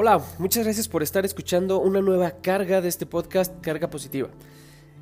Hola, 0.00 0.22
muchas 0.38 0.62
gracias 0.62 0.86
por 0.86 1.02
estar 1.02 1.24
escuchando 1.24 1.80
una 1.80 2.00
nueva 2.00 2.30
carga 2.30 2.80
de 2.80 2.88
este 2.88 3.04
podcast 3.04 3.60
Carga 3.60 3.90
Positiva. 3.90 4.28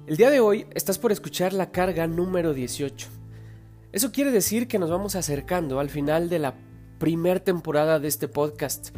El 0.07 0.17
día 0.17 0.31
de 0.31 0.41
hoy 0.41 0.67
estás 0.73 0.99
por 0.99 1.13
escuchar 1.13 1.53
la 1.53 1.71
carga 1.71 2.07
número 2.07 2.55
18. 2.55 3.07
Eso 3.93 4.11
quiere 4.11 4.31
decir 4.31 4.67
que 4.69 4.79
nos 4.79 4.89
vamos 4.89 5.15
acercando 5.15 5.81
al 5.81 5.91
final 5.91 6.31
de 6.31 6.39
la 6.39 6.55
primer 6.99 7.41
temporada 7.41 8.01
de 8.01 8.09
este 8.09 8.27
podcast. 8.27 8.97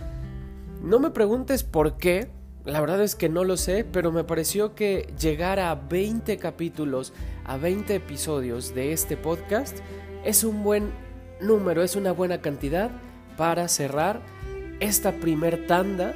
No 0.84 1.00
me 1.00 1.10
preguntes 1.10 1.64
por 1.64 1.96
qué, 1.96 2.30
la 2.64 2.80
verdad 2.80 3.02
es 3.02 3.16
que 3.16 3.28
no 3.28 3.42
lo 3.42 3.56
sé, 3.56 3.82
pero 3.82 4.12
me 4.12 4.22
pareció 4.22 4.76
que 4.76 5.12
llegar 5.18 5.58
a 5.58 5.74
20 5.74 6.36
capítulos, 6.36 7.12
a 7.44 7.56
20 7.56 7.96
episodios 7.96 8.72
de 8.72 8.92
este 8.92 9.16
podcast 9.16 9.76
es 10.24 10.44
un 10.44 10.62
buen 10.62 10.92
número, 11.40 11.82
es 11.82 11.96
una 11.96 12.12
buena 12.12 12.40
cantidad 12.40 12.92
para 13.36 13.66
cerrar 13.66 14.37
esta 14.80 15.12
primer 15.12 15.66
tanda 15.66 16.14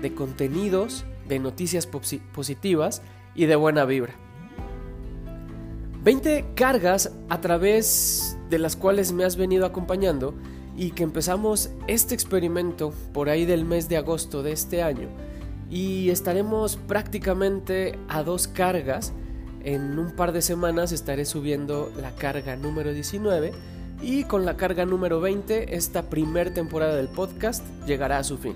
de 0.00 0.14
contenidos, 0.14 1.04
de 1.28 1.38
noticias 1.38 1.86
positivas 1.86 3.02
y 3.34 3.46
de 3.46 3.56
buena 3.56 3.84
vibra. 3.84 4.14
20 6.02 6.44
cargas 6.54 7.12
a 7.30 7.40
través 7.40 8.36
de 8.50 8.58
las 8.58 8.76
cuales 8.76 9.12
me 9.12 9.24
has 9.24 9.36
venido 9.36 9.64
acompañando 9.64 10.34
y 10.76 10.90
que 10.90 11.02
empezamos 11.02 11.70
este 11.86 12.14
experimento 12.14 12.92
por 13.12 13.30
ahí 13.30 13.46
del 13.46 13.64
mes 13.64 13.88
de 13.88 13.96
agosto 13.96 14.42
de 14.42 14.52
este 14.52 14.82
año 14.82 15.08
y 15.70 16.10
estaremos 16.10 16.76
prácticamente 16.76 17.98
a 18.08 18.22
dos 18.22 18.48
cargas. 18.48 19.12
En 19.62 19.98
un 19.98 20.14
par 20.14 20.32
de 20.32 20.42
semanas 20.42 20.92
estaré 20.92 21.24
subiendo 21.24 21.90
la 21.98 22.14
carga 22.14 22.54
número 22.54 22.92
19 22.92 23.52
y 24.04 24.24
con 24.24 24.44
la 24.44 24.58
carga 24.58 24.84
número 24.84 25.18
20, 25.20 25.74
esta 25.74 26.10
primer 26.10 26.52
temporada 26.52 26.94
del 26.94 27.08
podcast 27.08 27.64
llegará 27.86 28.18
a 28.18 28.24
su 28.24 28.36
fin. 28.36 28.54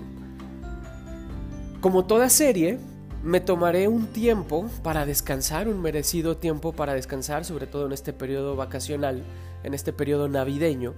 Como 1.81 2.05
toda 2.05 2.29
serie, 2.29 2.77
me 3.23 3.39
tomaré 3.41 3.87
un 3.87 4.05
tiempo 4.07 4.69
para 4.83 5.07
descansar, 5.07 5.67
un 5.67 5.81
merecido 5.81 6.37
tiempo 6.37 6.71
para 6.71 6.93
descansar, 6.93 7.45
sobre 7.45 7.65
todo 7.65 7.87
en 7.87 7.93
este 7.93 8.13
periodo 8.13 8.55
vacacional, 8.55 9.23
en 9.63 9.73
este 9.73 9.91
periodo 9.91 10.29
navideño. 10.29 10.93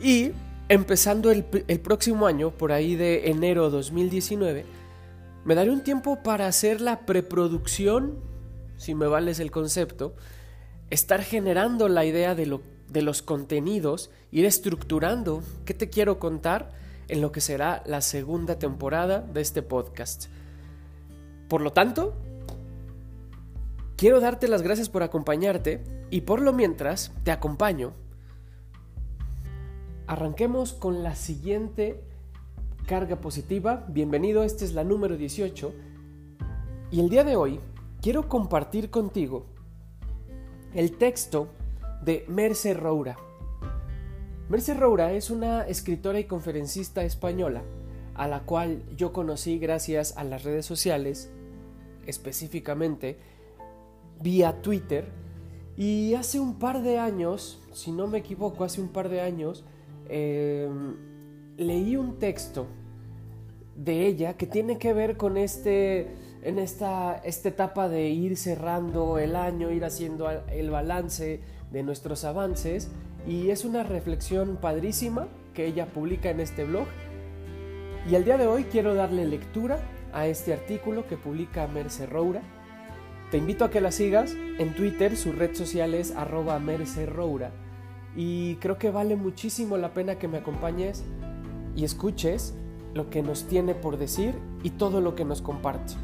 Y 0.00 0.32
empezando 0.70 1.30
el, 1.30 1.44
próximo 1.44 2.26
año, 2.26 2.50
por 2.50 2.72
ahí 2.72 2.96
de 2.96 3.28
enero 3.28 3.68
2019, 3.68 4.64
me 5.44 5.54
daré 5.54 5.70
un 5.70 5.82
tiempo 5.82 6.22
para 6.22 6.46
hacer 6.46 6.80
la 6.80 7.00
preproducción, 7.00 8.18
si 8.78 8.94
me 8.94 9.08
vales 9.08 9.40
el 9.40 9.50
concepto, 9.50 10.14
estar 10.88 11.22
generando 11.22 11.88
la 11.88 12.06
idea 12.06 12.34
de 12.34 12.46
lo 12.46 12.77
de 12.88 13.02
los 13.02 13.22
contenidos, 13.22 14.10
ir 14.30 14.44
estructurando 14.44 15.42
qué 15.64 15.74
te 15.74 15.90
quiero 15.90 16.18
contar 16.18 16.70
en 17.08 17.20
lo 17.20 17.32
que 17.32 17.40
será 17.40 17.82
la 17.86 18.00
segunda 18.00 18.58
temporada 18.58 19.20
de 19.20 19.40
este 19.40 19.62
podcast. 19.62 20.26
Por 21.48 21.60
lo 21.60 21.72
tanto, 21.72 22.14
quiero 23.96 24.20
darte 24.20 24.48
las 24.48 24.62
gracias 24.62 24.88
por 24.88 25.02
acompañarte 25.02 25.82
y 26.10 26.22
por 26.22 26.40
lo 26.40 26.52
mientras 26.52 27.12
te 27.24 27.30
acompaño. 27.30 27.92
Arranquemos 30.06 30.72
con 30.72 31.02
la 31.02 31.14
siguiente 31.14 32.02
carga 32.86 33.16
positiva. 33.16 33.84
Bienvenido, 33.88 34.42
esta 34.42 34.64
es 34.64 34.72
la 34.72 34.84
número 34.84 35.16
18. 35.16 35.72
Y 36.90 37.00
el 37.00 37.10
día 37.10 37.24
de 37.24 37.36
hoy 37.36 37.60
quiero 38.00 38.28
compartir 38.28 38.90
contigo 38.90 39.44
el 40.74 40.96
texto 40.96 41.48
de 42.04 42.24
Merce 42.28 42.74
Roura. 42.74 43.16
Merce 44.48 44.74
Roura 44.74 45.12
es 45.12 45.30
una 45.30 45.66
escritora 45.66 46.18
y 46.18 46.24
conferencista 46.24 47.02
española 47.02 47.62
a 48.18 48.26
la 48.26 48.40
cual 48.40 48.82
yo 48.96 49.12
conocí 49.12 49.58
gracias 49.58 50.16
a 50.16 50.24
las 50.24 50.42
redes 50.42 50.66
sociales, 50.66 51.30
específicamente 52.04 53.16
vía 54.20 54.60
Twitter, 54.60 55.06
y 55.76 56.14
hace 56.14 56.40
un 56.40 56.58
par 56.58 56.82
de 56.82 56.98
años, 56.98 57.62
si 57.72 57.92
no 57.92 58.08
me 58.08 58.18
equivoco, 58.18 58.64
hace 58.64 58.80
un 58.80 58.88
par 58.88 59.08
de 59.08 59.20
años, 59.20 59.64
em, 60.08 60.96
leí 61.56 61.96
un 61.96 62.18
texto 62.18 62.66
de 63.76 64.06
ella 64.06 64.36
que 64.36 64.48
tiene 64.48 64.78
que 64.78 64.92
ver 64.92 65.16
con 65.16 65.36
este, 65.36 66.08
en 66.42 66.58
esta, 66.58 67.18
esta 67.18 67.48
etapa 67.50 67.88
de 67.88 68.08
ir 68.08 68.36
cerrando 68.36 69.18
el 69.18 69.36
año, 69.36 69.70
ir 69.70 69.84
haciendo 69.84 70.28
el 70.28 70.70
balance, 70.70 71.40
de 71.70 71.82
nuestros 71.82 72.24
avances 72.24 72.90
y 73.26 73.50
es 73.50 73.64
una 73.64 73.82
reflexión 73.82 74.56
padrísima 74.56 75.28
que 75.54 75.66
ella 75.66 75.86
publica 75.86 76.30
en 76.30 76.40
este 76.40 76.64
blog. 76.64 76.86
Y 78.08 78.14
al 78.14 78.24
día 78.24 78.38
de 78.38 78.46
hoy 78.46 78.64
quiero 78.64 78.94
darle 78.94 79.26
lectura 79.26 79.78
a 80.12 80.26
este 80.26 80.52
artículo 80.52 81.06
que 81.06 81.16
publica 81.16 81.66
Merce 81.66 82.06
Roura. 82.06 82.42
Te 83.30 83.36
invito 83.36 83.64
a 83.64 83.70
que 83.70 83.80
la 83.80 83.92
sigas 83.92 84.32
en 84.58 84.74
Twitter, 84.74 85.16
su 85.16 85.32
red 85.32 85.54
social 85.54 85.94
es 85.94 86.12
arroba 86.12 86.58
Merce 86.58 87.04
Roura. 87.04 87.50
Y 88.16 88.56
creo 88.56 88.78
que 88.78 88.90
vale 88.90 89.16
muchísimo 89.16 89.76
la 89.76 89.92
pena 89.92 90.14
que 90.16 90.28
me 90.28 90.38
acompañes 90.38 91.04
y 91.76 91.84
escuches 91.84 92.54
lo 92.94 93.10
que 93.10 93.22
nos 93.22 93.44
tiene 93.44 93.74
por 93.74 93.98
decir 93.98 94.34
y 94.62 94.70
todo 94.70 95.00
lo 95.00 95.14
que 95.14 95.24
nos 95.24 95.42
comparte. 95.42 95.94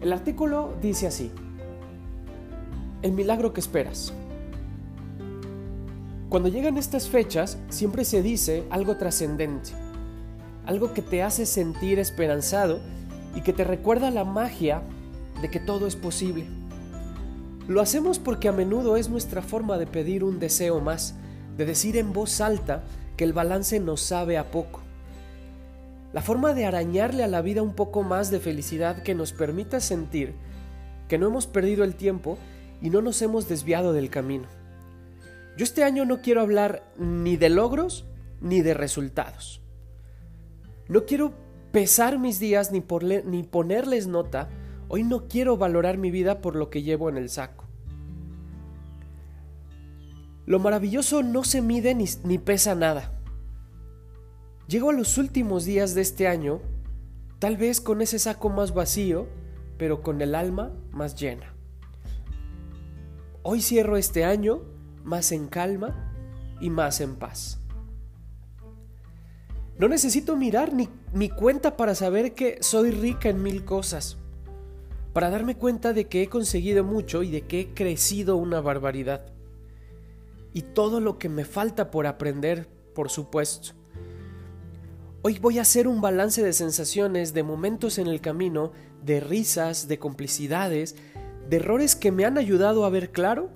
El 0.00 0.12
artículo 0.12 0.74
dice 0.82 1.06
así, 1.06 1.32
el 3.00 3.12
milagro 3.12 3.52
que 3.54 3.60
esperas. 3.60 4.12
Cuando 6.34 6.48
llegan 6.48 6.78
estas 6.78 7.08
fechas, 7.08 7.58
siempre 7.68 8.04
se 8.04 8.20
dice 8.20 8.64
algo 8.68 8.96
trascendente, 8.96 9.70
algo 10.66 10.92
que 10.92 11.00
te 11.00 11.22
hace 11.22 11.46
sentir 11.46 12.00
esperanzado 12.00 12.80
y 13.36 13.42
que 13.42 13.52
te 13.52 13.62
recuerda 13.62 14.10
la 14.10 14.24
magia 14.24 14.82
de 15.40 15.48
que 15.48 15.60
todo 15.60 15.86
es 15.86 15.94
posible. 15.94 16.44
Lo 17.68 17.80
hacemos 17.80 18.18
porque 18.18 18.48
a 18.48 18.52
menudo 18.52 18.96
es 18.96 19.08
nuestra 19.08 19.42
forma 19.42 19.78
de 19.78 19.86
pedir 19.86 20.24
un 20.24 20.40
deseo 20.40 20.80
más, 20.80 21.14
de 21.56 21.66
decir 21.66 21.96
en 21.96 22.12
voz 22.12 22.40
alta 22.40 22.82
que 23.16 23.22
el 23.22 23.32
balance 23.32 23.78
nos 23.78 24.00
sabe 24.00 24.36
a 24.36 24.50
poco. 24.50 24.80
La 26.12 26.20
forma 26.20 26.52
de 26.52 26.66
arañarle 26.66 27.22
a 27.22 27.28
la 27.28 27.42
vida 27.42 27.62
un 27.62 27.74
poco 27.74 28.02
más 28.02 28.32
de 28.32 28.40
felicidad 28.40 29.04
que 29.04 29.14
nos 29.14 29.32
permita 29.32 29.78
sentir 29.78 30.34
que 31.06 31.16
no 31.16 31.28
hemos 31.28 31.46
perdido 31.46 31.84
el 31.84 31.94
tiempo 31.94 32.38
y 32.82 32.90
no 32.90 33.02
nos 33.02 33.22
hemos 33.22 33.48
desviado 33.48 33.92
del 33.92 34.10
camino. 34.10 34.63
Yo 35.56 35.62
este 35.62 35.84
año 35.84 36.04
no 36.04 36.20
quiero 36.20 36.40
hablar 36.40 36.82
ni 36.98 37.36
de 37.36 37.48
logros 37.48 38.06
ni 38.40 38.60
de 38.60 38.74
resultados. 38.74 39.62
No 40.88 41.06
quiero 41.06 41.32
pesar 41.70 42.18
mis 42.18 42.40
días 42.40 42.72
ni, 42.72 42.80
ponerles 42.80 44.06
nota. 44.08 44.48
Hoy 44.88 45.04
no 45.04 45.28
quiero 45.28 45.56
valorar 45.56 45.96
mi 45.96 46.10
vida 46.10 46.40
por 46.40 46.56
lo 46.56 46.70
que 46.70 46.82
llevo 46.82 47.08
en 47.08 47.16
el 47.16 47.30
saco. 47.30 47.64
Lo 50.44 50.58
maravilloso 50.58 51.22
no 51.22 51.44
se 51.44 51.62
mide 51.62 51.94
ni, 51.94 52.06
ni 52.24 52.38
pesa 52.38 52.74
nada. 52.74 53.12
Llego 54.66 54.90
a 54.90 54.92
los 54.92 55.18
últimos 55.18 55.64
días 55.64 55.94
de 55.94 56.02
este 56.02 56.26
año, 56.26 56.60
tal 57.38 57.56
vez 57.56 57.80
con 57.80 58.02
ese 58.02 58.18
saco 58.18 58.50
más 58.50 58.74
vacío, 58.74 59.28
pero 59.78 60.02
con 60.02 60.20
el 60.20 60.34
alma 60.34 60.72
más 60.90 61.14
llena. 61.14 61.54
Hoy 63.42 63.62
cierro 63.62 63.96
este 63.96 64.24
año 64.24 64.73
más 65.04 65.30
en 65.32 65.46
calma 65.46 66.10
y 66.60 66.70
más 66.70 67.00
en 67.00 67.14
paz. 67.16 67.60
No 69.78 69.88
necesito 69.88 70.36
mirar 70.36 70.72
ni 70.72 70.88
mi 71.12 71.28
cuenta 71.28 71.76
para 71.76 71.94
saber 71.94 72.34
que 72.34 72.58
soy 72.60 72.90
rica 72.90 73.28
en 73.28 73.42
mil 73.42 73.64
cosas, 73.64 74.16
para 75.12 75.30
darme 75.30 75.56
cuenta 75.56 75.92
de 75.92 76.06
que 76.06 76.22
he 76.22 76.28
conseguido 76.28 76.84
mucho 76.84 77.22
y 77.22 77.30
de 77.30 77.42
que 77.42 77.60
he 77.60 77.74
crecido 77.74 78.36
una 78.36 78.60
barbaridad. 78.60 79.26
Y 80.52 80.62
todo 80.62 81.00
lo 81.00 81.18
que 81.18 81.28
me 81.28 81.44
falta 81.44 81.90
por 81.90 82.06
aprender, 82.06 82.68
por 82.94 83.10
supuesto. 83.10 83.72
Hoy 85.22 85.38
voy 85.38 85.58
a 85.58 85.62
hacer 85.62 85.88
un 85.88 86.00
balance 86.00 86.42
de 86.42 86.52
sensaciones, 86.52 87.34
de 87.34 87.42
momentos 87.42 87.98
en 87.98 88.06
el 88.06 88.20
camino, 88.20 88.72
de 89.02 89.20
risas, 89.20 89.88
de 89.88 89.98
complicidades, 89.98 90.94
de 91.48 91.56
errores 91.56 91.96
que 91.96 92.12
me 92.12 92.24
han 92.24 92.38
ayudado 92.38 92.84
a 92.84 92.90
ver 92.90 93.10
claro 93.10 93.50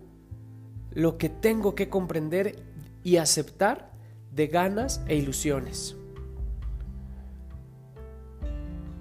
lo 0.98 1.16
que 1.16 1.28
tengo 1.28 1.76
que 1.76 1.88
comprender 1.88 2.56
y 3.04 3.18
aceptar 3.18 3.92
de 4.32 4.48
ganas 4.48 5.00
e 5.06 5.14
ilusiones. 5.14 5.94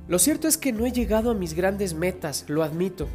Lo 0.07 0.19
cierto 0.19 0.47
es 0.47 0.59
que 0.59 0.71
no 0.71 0.85
he 0.85 0.91
llegado 0.91 1.31
a 1.31 1.33
mis 1.33 1.55
grandes 1.55 1.95
metas, 1.95 2.45
lo 2.49 2.61
admito, 2.61 3.07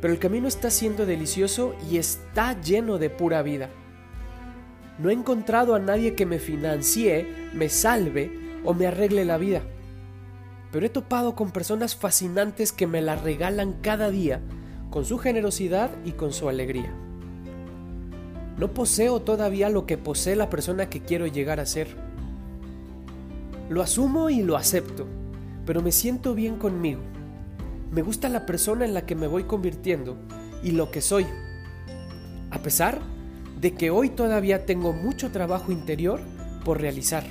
pero 0.00 0.14
el 0.14 0.18
camino 0.18 0.48
está 0.48 0.70
siendo 0.70 1.04
delicioso 1.04 1.74
y 1.90 1.98
está 1.98 2.58
lleno 2.58 2.96
de 2.96 3.10
pura 3.10 3.42
vida. 3.42 3.68
No 4.98 5.10
he 5.10 5.12
encontrado 5.12 5.74
a 5.74 5.78
nadie 5.78 6.14
que 6.14 6.24
me 6.24 6.38
financie, 6.38 7.50
me 7.52 7.68
salve 7.68 8.60
o 8.64 8.72
me 8.72 8.86
arregle 8.86 9.26
la 9.26 9.36
vida, 9.36 9.60
pero 10.72 10.86
he 10.86 10.88
topado 10.88 11.34
con 11.34 11.50
personas 11.50 11.96
fascinantes 11.96 12.72
que 12.72 12.86
me 12.86 13.02
la 13.02 13.16
regalan 13.16 13.74
cada 13.82 14.08
día 14.08 14.40
con 14.88 15.04
su 15.04 15.18
generosidad 15.18 15.90
y 16.06 16.12
con 16.12 16.32
su 16.32 16.48
alegría. 16.48 17.07
No 18.58 18.74
poseo 18.74 19.20
todavía 19.20 19.70
lo 19.70 19.86
que 19.86 19.96
posee 19.96 20.34
la 20.34 20.50
persona 20.50 20.90
que 20.90 21.00
quiero 21.00 21.28
llegar 21.28 21.60
a 21.60 21.66
ser. 21.66 21.88
Lo 23.70 23.82
asumo 23.82 24.30
y 24.30 24.42
lo 24.42 24.56
acepto, 24.56 25.06
pero 25.64 25.80
me 25.80 25.92
siento 25.92 26.34
bien 26.34 26.56
conmigo. 26.56 27.00
Me 27.92 28.02
gusta 28.02 28.28
la 28.28 28.46
persona 28.46 28.84
en 28.84 28.94
la 28.94 29.06
que 29.06 29.14
me 29.14 29.28
voy 29.28 29.44
convirtiendo 29.44 30.16
y 30.62 30.72
lo 30.72 30.90
que 30.90 31.00
soy. 31.00 31.24
A 32.50 32.58
pesar 32.58 32.98
de 33.60 33.74
que 33.74 33.90
hoy 33.90 34.10
todavía 34.10 34.66
tengo 34.66 34.92
mucho 34.92 35.30
trabajo 35.30 35.70
interior 35.70 36.20
por 36.64 36.80
realizar. 36.80 37.24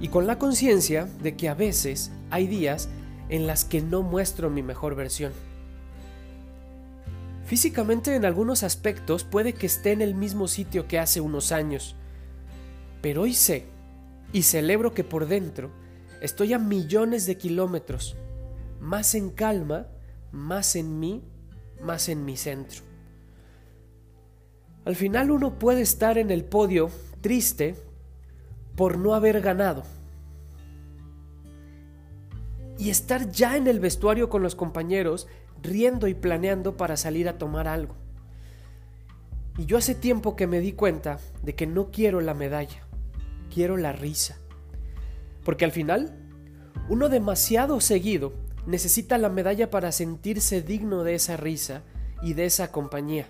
Y 0.00 0.08
con 0.08 0.26
la 0.26 0.38
conciencia 0.38 1.08
de 1.22 1.36
que 1.36 1.50
a 1.50 1.54
veces 1.54 2.10
hay 2.30 2.46
días 2.46 2.88
en 3.28 3.46
las 3.46 3.66
que 3.66 3.82
no 3.82 4.02
muestro 4.02 4.48
mi 4.48 4.62
mejor 4.62 4.94
versión. 4.94 5.32
Físicamente 7.50 8.14
en 8.14 8.24
algunos 8.24 8.62
aspectos 8.62 9.24
puede 9.24 9.54
que 9.54 9.66
esté 9.66 9.90
en 9.90 10.02
el 10.02 10.14
mismo 10.14 10.46
sitio 10.46 10.86
que 10.86 11.00
hace 11.00 11.20
unos 11.20 11.50
años, 11.50 11.96
pero 13.02 13.22
hoy 13.22 13.34
sé 13.34 13.66
y 14.32 14.42
celebro 14.42 14.94
que 14.94 15.02
por 15.02 15.26
dentro 15.26 15.72
estoy 16.20 16.52
a 16.52 16.60
millones 16.60 17.26
de 17.26 17.36
kilómetros, 17.38 18.14
más 18.78 19.16
en 19.16 19.30
calma, 19.30 19.88
más 20.30 20.76
en 20.76 21.00
mí, 21.00 21.24
más 21.82 22.08
en 22.08 22.24
mi 22.24 22.36
centro. 22.36 22.82
Al 24.84 24.94
final 24.94 25.32
uno 25.32 25.58
puede 25.58 25.80
estar 25.80 26.18
en 26.18 26.30
el 26.30 26.44
podio 26.44 26.88
triste 27.20 27.74
por 28.76 28.96
no 28.96 29.12
haber 29.12 29.40
ganado. 29.40 29.82
Y 32.78 32.90
estar 32.90 33.28
ya 33.32 33.56
en 33.56 33.66
el 33.66 33.80
vestuario 33.80 34.28
con 34.28 34.40
los 34.40 34.54
compañeros, 34.54 35.26
riendo 35.62 36.08
y 36.08 36.14
planeando 36.14 36.76
para 36.76 36.96
salir 36.96 37.28
a 37.28 37.38
tomar 37.38 37.68
algo. 37.68 37.94
Y 39.58 39.66
yo 39.66 39.76
hace 39.76 39.94
tiempo 39.94 40.36
que 40.36 40.46
me 40.46 40.60
di 40.60 40.72
cuenta 40.72 41.18
de 41.42 41.54
que 41.54 41.66
no 41.66 41.90
quiero 41.90 42.20
la 42.20 42.34
medalla, 42.34 42.86
quiero 43.52 43.76
la 43.76 43.92
risa. 43.92 44.38
Porque 45.44 45.64
al 45.64 45.72
final, 45.72 46.16
uno 46.88 47.08
demasiado 47.08 47.80
seguido 47.80 48.32
necesita 48.66 49.18
la 49.18 49.28
medalla 49.28 49.70
para 49.70 49.92
sentirse 49.92 50.62
digno 50.62 51.04
de 51.04 51.14
esa 51.14 51.36
risa 51.36 51.82
y 52.22 52.34
de 52.34 52.46
esa 52.46 52.70
compañía. 52.70 53.28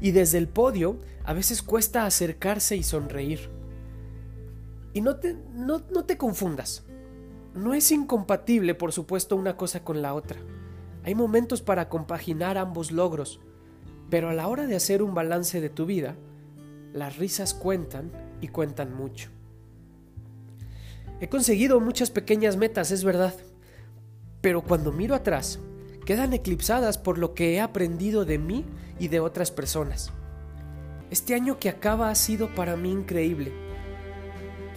Y 0.00 0.10
desde 0.10 0.38
el 0.38 0.48
podio 0.48 0.98
a 1.24 1.32
veces 1.32 1.62
cuesta 1.62 2.04
acercarse 2.04 2.76
y 2.76 2.82
sonreír. 2.82 3.50
Y 4.92 5.00
no 5.00 5.16
te, 5.16 5.36
no, 5.54 5.82
no 5.90 6.04
te 6.04 6.18
confundas. 6.18 6.84
No 7.54 7.74
es 7.74 7.90
incompatible, 7.92 8.74
por 8.74 8.92
supuesto, 8.92 9.36
una 9.36 9.56
cosa 9.56 9.84
con 9.84 10.02
la 10.02 10.14
otra. 10.14 10.38
Hay 11.04 11.14
momentos 11.14 11.62
para 11.62 11.88
compaginar 11.88 12.58
ambos 12.58 12.92
logros, 12.92 13.40
pero 14.10 14.28
a 14.28 14.34
la 14.34 14.46
hora 14.48 14.66
de 14.66 14.76
hacer 14.76 15.02
un 15.02 15.14
balance 15.14 15.60
de 15.60 15.70
tu 15.70 15.86
vida, 15.86 16.16
las 16.92 17.16
risas 17.16 17.54
cuentan 17.54 18.12
y 18.40 18.48
cuentan 18.48 18.94
mucho. 18.94 19.30
He 21.20 21.28
conseguido 21.28 21.80
muchas 21.80 22.10
pequeñas 22.10 22.56
metas, 22.56 22.90
es 22.90 23.04
verdad, 23.04 23.34
pero 24.40 24.62
cuando 24.62 24.92
miro 24.92 25.14
atrás, 25.14 25.58
quedan 26.04 26.32
eclipsadas 26.32 26.98
por 26.98 27.18
lo 27.18 27.34
que 27.34 27.54
he 27.54 27.60
aprendido 27.60 28.24
de 28.24 28.38
mí 28.38 28.64
y 28.98 29.08
de 29.08 29.20
otras 29.20 29.50
personas. 29.50 30.12
Este 31.10 31.34
año 31.34 31.58
que 31.58 31.68
acaba 31.68 32.10
ha 32.10 32.14
sido 32.14 32.54
para 32.54 32.76
mí 32.76 32.90
increíble 32.90 33.52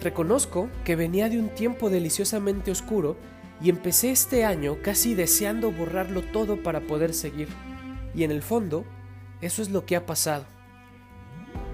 Reconozco 0.02 0.68
que 0.84 0.96
venía 0.96 1.28
de 1.28 1.38
un 1.38 1.48
tiempo 1.48 1.90
deliciosamente 1.90 2.70
oscuro 2.70 3.16
y 3.60 3.70
empecé 3.70 4.10
este 4.10 4.44
año 4.44 4.78
casi 4.82 5.14
deseando 5.14 5.70
borrarlo 5.70 6.22
todo 6.22 6.62
para 6.62 6.80
poder 6.80 7.14
seguir. 7.14 7.48
Y 8.14 8.24
en 8.24 8.30
el 8.30 8.42
fondo, 8.42 8.84
eso 9.40 9.62
es 9.62 9.70
lo 9.70 9.86
que 9.86 9.96
ha 9.96 10.06
pasado. 10.06 10.44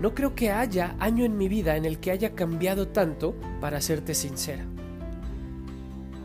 No 0.00 0.14
creo 0.14 0.34
que 0.34 0.50
haya 0.50 0.96
año 0.99 1.25
en 1.25 1.37
mi 1.37 1.49
vida 1.49 1.76
en 1.76 1.84
el 1.84 1.99
que 1.99 2.11
haya 2.11 2.34
cambiado 2.34 2.88
tanto, 2.88 3.34
para 3.61 3.81
serte 3.81 4.14
sincera. 4.14 4.64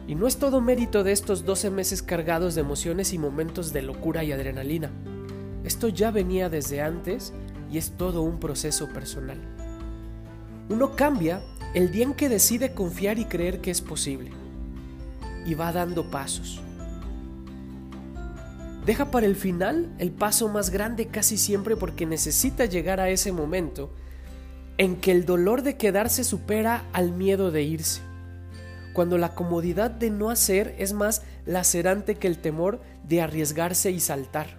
Y 0.08 0.16
no 0.16 0.26
es 0.26 0.38
todo 0.38 0.62
mérito 0.62 1.04
de 1.04 1.12
estos 1.12 1.46
12 1.46 1.70
meses 1.70 2.02
cargados 2.02 2.56
de 2.56 2.62
emociones 2.62 3.14
y 3.14 3.18
momentos 3.18 3.74
de 3.74 3.82
locura 3.82 4.24
y 4.24 4.32
adrenalina. 4.32 4.90
Esto 5.64 5.90
ya 5.90 6.12
venía 6.12 6.50
desde 6.50 6.82
antes 6.82 7.34
y 7.72 7.78
es 7.78 7.92
todo 7.92 8.22
un 8.22 8.40
proceso 8.40 8.88
personal. 8.88 9.38
Uno 10.70 10.96
cambia 10.96 11.42
el 11.74 11.92
día 11.92 12.06
en 12.06 12.14
que 12.14 12.30
decide 12.30 12.74
confiar 12.74 13.20
y 13.20 13.26
creer 13.26 13.60
que 13.60 13.72
es 13.72 13.82
posible. 13.82 14.32
Y 15.48 15.56
va 15.56 15.72
dando 15.72 16.12
pasos. 16.12 16.62
Deja 18.86 19.12
para 19.12 19.26
el 19.26 19.36
final 19.36 19.94
el 19.98 20.12
paso 20.12 20.48
más 20.48 20.70
grande 20.70 21.08
casi 21.08 21.38
siempre 21.38 21.76
porque 21.76 22.06
necesita 22.06 22.66
llegar 22.66 23.00
a 23.00 23.10
ese 23.10 23.34
momento 23.34 23.92
en 24.78 24.96
que 24.96 25.12
el 25.12 25.26
dolor 25.26 25.62
de 25.62 25.76
quedarse 25.76 26.24
supera 26.24 26.86
al 26.94 27.12
miedo 27.12 27.52
de 27.52 27.64
irse. 27.64 28.02
Cuando 28.94 29.18
la 29.18 29.36
comodidad 29.36 29.92
de 29.92 30.10
no 30.10 30.30
hacer 30.30 30.74
es 30.78 30.94
más 30.94 31.24
lacerante 31.46 32.16
que 32.16 32.28
el 32.28 32.38
temor 32.38 32.80
de 33.04 33.22
arriesgarse 33.22 33.92
y 33.92 34.00
saltar. 34.00 34.58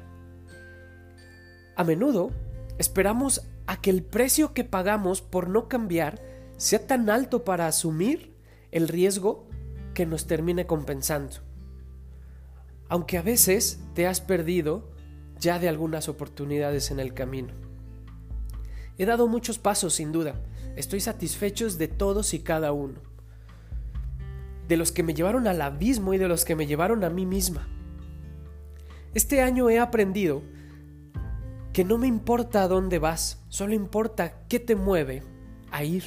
A 1.74 1.84
menudo 1.84 2.30
esperamos 2.76 3.42
a 3.66 3.80
que 3.80 3.88
el 3.88 4.02
precio 4.02 4.52
que 4.52 4.64
pagamos 4.64 5.22
por 5.22 5.48
no 5.48 5.68
cambiar 5.68 6.20
sea 6.58 6.86
tan 6.86 7.08
alto 7.08 7.44
para 7.44 7.66
asumir 7.66 8.34
el 8.72 8.88
riesgo 8.88 9.47
que 9.98 10.06
nos 10.06 10.28
termine 10.28 10.64
compensando. 10.64 11.38
Aunque 12.88 13.18
a 13.18 13.22
veces 13.22 13.80
te 13.94 14.06
has 14.06 14.20
perdido 14.20 14.92
ya 15.40 15.58
de 15.58 15.68
algunas 15.68 16.08
oportunidades 16.08 16.92
en 16.92 17.00
el 17.00 17.14
camino. 17.14 17.52
He 18.96 19.06
dado 19.06 19.26
muchos 19.26 19.58
pasos 19.58 19.94
sin 19.94 20.12
duda. 20.12 20.40
Estoy 20.76 21.00
satisfecho 21.00 21.68
de 21.68 21.88
todos 21.88 22.32
y 22.32 22.38
cada 22.38 22.70
uno. 22.70 23.00
De 24.68 24.76
los 24.76 24.92
que 24.92 25.02
me 25.02 25.14
llevaron 25.14 25.48
al 25.48 25.60
abismo 25.60 26.14
y 26.14 26.18
de 26.18 26.28
los 26.28 26.44
que 26.44 26.54
me 26.54 26.68
llevaron 26.68 27.02
a 27.02 27.10
mí 27.10 27.26
misma. 27.26 27.66
Este 29.14 29.42
año 29.42 29.68
he 29.68 29.80
aprendido 29.80 30.44
que 31.72 31.84
no 31.84 31.98
me 31.98 32.06
importa 32.06 32.62
a 32.62 32.68
dónde 32.68 33.00
vas, 33.00 33.42
solo 33.48 33.74
importa 33.74 34.46
qué 34.46 34.60
te 34.60 34.76
mueve 34.76 35.24
a 35.72 35.82
ir. 35.82 36.04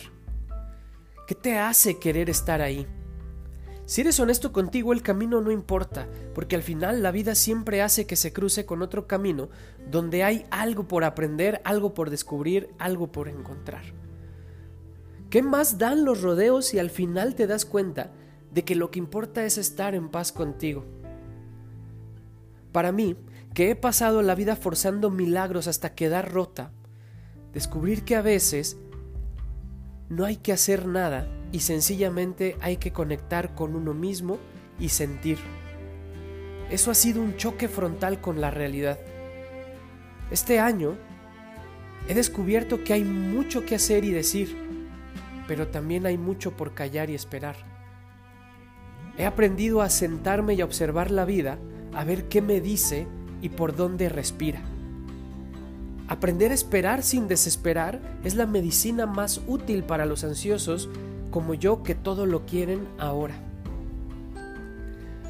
¿Qué 1.28 1.36
te 1.36 1.58
hace 1.58 2.00
querer 2.00 2.30
estar 2.30 2.62
ahí? 2.62 2.88
Si 3.92 4.00
eres 4.00 4.22
honesto 4.22 4.54
contigo, 4.54 4.94
el 4.94 5.02
camino 5.02 5.42
no 5.42 5.52
importa, 5.52 6.08
porque 6.34 6.56
al 6.56 6.64
final 6.64 7.04
la 7.04 7.12
vida 7.12 7.36
siempre 7.36 7.82
hace 7.82 8.08
que 8.08 8.16
se 8.16 8.32
cruce 8.32 8.66
con 8.66 8.82
otro 8.82 9.06
camino 9.06 9.50
donde 9.86 10.24
hay 10.24 10.46
algo 10.50 10.88
por 10.88 11.04
aprender, 11.04 11.60
algo 11.66 11.94
por 11.94 12.10
descubrir, 12.10 12.70
algo 12.80 13.12
por 13.12 13.27
encontrar. 13.27 13.84
¿Qué 15.30 15.44
más 15.44 15.77
dan 15.77 16.06
los 16.06 16.22
rodeos 16.22 16.68
si 16.68 16.80
al 16.80 16.89
final 16.89 17.36
te 17.36 17.48
das 17.48 17.65
cuenta 17.65 18.13
de 18.54 18.63
que 18.63 18.75
lo 18.75 18.92
que 18.92 19.00
importa 19.00 19.44
es 19.44 19.58
estar 19.58 19.94
en 19.94 20.08
paz 20.08 20.32
contigo? 20.32 20.86
Para 22.72 22.94
mí, 22.94 23.18
que 23.54 23.72
he 23.72 23.75
pasado 23.75 24.22
la 24.22 24.36
vida 24.36 24.56
forzando 24.56 25.10
milagros 25.10 25.68
hasta 25.68 25.96
quedar 25.96 26.32
rota, 26.32 26.72
descubrir 27.51 28.06
que 28.06 28.15
a 28.15 28.22
veces 28.22 28.77
no 30.08 30.24
hay 30.24 30.38
que 30.38 30.54
hacer 30.54 30.88
nada 30.88 31.27
y 31.51 31.60
sencillamente 31.60 32.58
hay 32.62 32.77
que 32.77 32.91
conectar 32.93 33.55
con 33.55 33.75
uno 33.75 33.93
mismo 33.93 34.38
y 34.79 34.89
sentir. 34.89 35.38
Eso 36.70 36.91
ha 36.91 36.96
sido 36.96 37.22
un 37.22 37.36
choque 37.36 37.67
frontal 37.67 38.22
con 38.22 38.39
la 38.39 38.51
realidad. 38.51 38.98
Este 40.31 40.60
año 40.60 40.96
he 42.08 42.13
descubierto 42.13 42.84
que 42.84 42.93
hay 42.93 43.03
mucho 43.03 43.65
que 43.65 43.75
hacer 43.75 44.05
y 44.05 44.12
decir, 44.12 44.55
pero 45.48 45.67
también 45.67 46.05
hay 46.05 46.17
mucho 46.17 46.55
por 46.55 46.74
callar 46.74 47.10
y 47.10 47.15
esperar. 47.15 47.58
He 49.17 49.25
aprendido 49.25 49.81
a 49.81 49.89
sentarme 49.89 50.53
y 50.53 50.62
a 50.62 50.65
observar 50.65 51.12
la 51.12 51.25
vida, 51.25 51.60
a 51.93 52.05
ver 52.05 52.29
qué 52.29 52.41
me 52.41 52.62
dice 52.62 53.08
y 53.41 53.50
por 53.50 53.75
dónde 53.75 54.08
respira. 54.08 54.62
Aprender 56.08 56.51
a 56.51 56.55
esperar 56.55 57.03
sin 57.03 57.27
desesperar 57.27 58.00
es 58.24 58.36
la 58.36 58.46
medicina 58.46 59.05
más 59.05 59.41
útil 59.48 59.84
para 59.84 60.05
los 60.05 60.24
ansiosos 60.24 60.89
como 61.32 61.54
yo 61.54 61.82
que 61.82 61.96
todo 61.96 62.26
lo 62.26 62.46
quieren 62.46 62.88
ahora. 63.00 63.34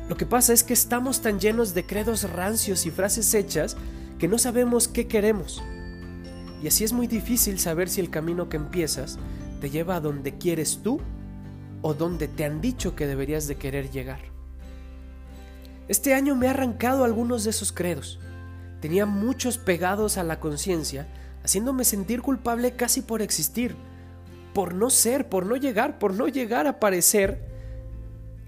Lo 0.09 0.17
que 0.17 0.25
pasa 0.25 0.51
es 0.51 0.63
que 0.63 0.73
estamos 0.73 1.21
tan 1.21 1.39
llenos 1.39 1.73
de 1.73 1.85
credos 1.85 2.29
rancios 2.29 2.85
y 2.85 2.91
frases 2.91 3.33
hechas 3.33 3.77
que 4.19 4.27
no 4.27 4.37
sabemos 4.37 4.87
qué 4.89 5.07
queremos. 5.07 5.63
Y 6.61 6.67
así 6.67 6.83
es 6.83 6.91
muy 6.91 7.07
difícil 7.07 7.59
saber 7.59 7.87
si 7.87 8.01
el 8.01 8.09
camino 8.09 8.49
que 8.49 8.57
empiezas 8.57 9.17
te 9.61 9.69
lleva 9.69 9.95
a 9.95 10.01
donde 10.01 10.37
quieres 10.37 10.79
tú 10.83 10.99
o 11.81 11.93
donde 11.93 12.27
te 12.27 12.43
han 12.43 12.59
dicho 12.59 12.95
que 12.95 13.07
deberías 13.07 13.47
de 13.47 13.55
querer 13.55 13.89
llegar. 13.89 14.19
Este 15.87 16.13
año 16.13 16.35
me 16.35 16.47
ha 16.47 16.51
arrancado 16.51 17.05
algunos 17.05 17.45
de 17.45 17.51
esos 17.51 17.71
credos 17.71 18.19
Tenía 18.81 19.05
muchos 19.05 19.59
pegados 19.59 20.17
a 20.17 20.23
la 20.23 20.39
conciencia, 20.39 21.07
haciéndome 21.43 21.85
sentir 21.85 22.23
culpable 22.23 22.75
casi 22.75 23.03
por 23.03 23.21
existir, 23.21 23.75
por 24.53 24.73
no 24.73 24.89
ser, 24.89 25.29
por 25.29 25.45
no 25.45 25.55
llegar, 25.55 25.99
por 25.99 26.13
no 26.13 26.27
llegar 26.27 26.67
a 26.67 26.79
parecer 26.79 27.49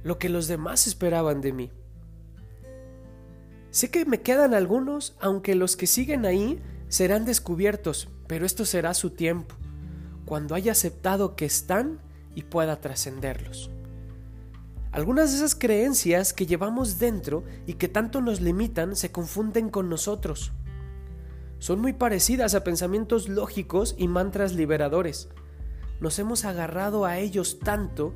lo 0.03 0.19
que 0.19 0.29
los 0.29 0.47
demás 0.47 0.87
esperaban 0.87 1.41
de 1.41 1.53
mí. 1.53 1.71
Sé 3.71 3.89
que 3.89 4.05
me 4.05 4.21
quedan 4.21 4.53
algunos, 4.53 5.15
aunque 5.19 5.55
los 5.55 5.75
que 5.75 5.87
siguen 5.87 6.25
ahí 6.25 6.61
serán 6.89 7.25
descubiertos, 7.25 8.09
pero 8.27 8.45
esto 8.45 8.65
será 8.65 8.93
su 8.93 9.09
tiempo, 9.09 9.55
cuando 10.25 10.53
haya 10.53 10.73
aceptado 10.73 11.35
que 11.35 11.45
están 11.45 11.99
y 12.35 12.43
pueda 12.43 12.79
trascenderlos. 12.81 13.71
Algunas 14.91 15.31
de 15.31 15.37
esas 15.37 15.55
creencias 15.55 16.33
que 16.33 16.45
llevamos 16.45 16.99
dentro 16.99 17.43
y 17.65 17.73
que 17.73 17.87
tanto 17.87 18.21
nos 18.21 18.41
limitan 18.41 18.95
se 18.95 19.11
confunden 19.11 19.69
con 19.69 19.89
nosotros. 19.89 20.51
Son 21.57 21.79
muy 21.79 21.93
parecidas 21.93 22.53
a 22.53 22.63
pensamientos 22.63 23.27
lógicos 23.27 23.95
y 23.97 24.07
mantras 24.07 24.53
liberadores. 24.53 25.29
Nos 26.03 26.19
hemos 26.19 26.43
agarrado 26.43 27.05
a 27.05 27.17
ellos 27.17 27.59
tanto 27.59 28.13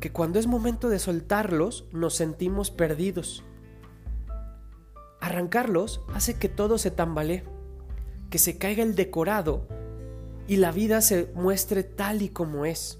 que 0.00 0.10
cuando 0.10 0.38
es 0.38 0.46
momento 0.46 0.88
de 0.88 0.98
soltarlos 0.98 1.84
nos 1.92 2.14
sentimos 2.14 2.70
perdidos. 2.70 3.44
Arrancarlos 5.20 6.00
hace 6.14 6.38
que 6.38 6.48
todo 6.48 6.78
se 6.78 6.90
tambalee, 6.90 7.44
que 8.30 8.38
se 8.38 8.56
caiga 8.56 8.82
el 8.82 8.94
decorado 8.94 9.68
y 10.46 10.56
la 10.56 10.72
vida 10.72 11.02
se 11.02 11.30
muestre 11.34 11.82
tal 11.82 12.22
y 12.22 12.30
como 12.30 12.64
es. 12.64 12.98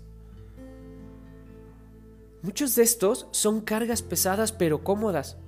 Muchos 2.42 2.74
de 2.74 2.82
estos 2.82 3.28
son 3.30 3.62
cargas 3.62 4.02
pesadas 4.02 4.52
pero 4.52 4.84
cómodas, 4.84 5.38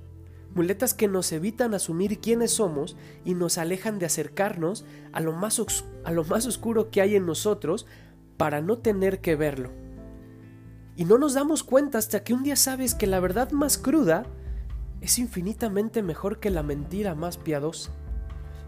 muletas 0.55 0.95
que 0.95 1.07
nos 1.07 1.31
evitan 1.33 1.75
asumir 1.75 2.19
quiénes 2.19 2.49
somos 2.49 2.97
y 3.25 3.35
nos 3.35 3.59
alejan 3.59 3.99
de 3.99 4.07
acercarnos 4.07 4.85
a 5.11 5.19
lo 5.19 5.33
más, 5.33 5.61
a 6.03 6.11
lo 6.11 6.23
más 6.23 6.47
oscuro 6.47 6.89
que 6.89 7.01
hay 7.01 7.15
en 7.15 7.27
nosotros 7.27 7.85
para 8.41 8.59
no 8.59 8.79
tener 8.79 9.21
que 9.21 9.35
verlo. 9.35 9.69
Y 10.95 11.05
no 11.05 11.19
nos 11.19 11.35
damos 11.35 11.63
cuenta 11.63 11.99
hasta 11.99 12.23
que 12.23 12.33
un 12.33 12.41
día 12.41 12.55
sabes 12.55 12.95
que 12.95 13.05
la 13.05 13.19
verdad 13.19 13.51
más 13.51 13.77
cruda 13.77 14.25
es 14.99 15.19
infinitamente 15.19 16.01
mejor 16.01 16.39
que 16.39 16.49
la 16.49 16.63
mentira 16.63 17.13
más 17.13 17.37
piadosa. 17.37 17.91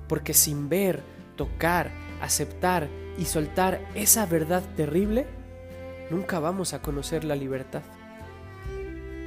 Porque 0.08 0.36
sin 0.36 0.70
ver, 0.70 1.02
tocar, 1.36 1.90
aceptar 2.22 2.88
y 3.18 3.26
soltar 3.26 3.82
esa 3.96 4.28
verdad 4.28 4.62
terrible, 4.76 5.26
nunca 6.12 6.38
vamos 6.38 6.76
a 6.76 6.84
conocer 6.84 7.24
la 7.24 7.36
libertad. 7.36 7.82